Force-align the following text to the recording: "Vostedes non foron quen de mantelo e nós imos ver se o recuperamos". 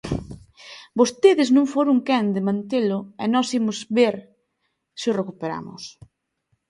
"Vostedes 0.99 1.49
non 1.55 1.65
foron 1.73 1.97
quen 2.07 2.25
de 2.35 2.41
mantelo 2.47 2.99
e 3.23 3.25
nós 3.33 3.47
imos 3.59 3.77
ver 3.97 4.15
se 4.99 5.05
o 5.11 5.17
recuperamos". 5.19 5.83